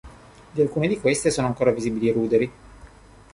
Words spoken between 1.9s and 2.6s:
i ruderi.